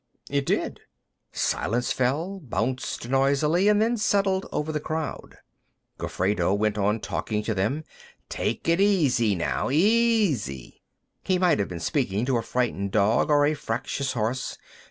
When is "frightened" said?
12.41-12.89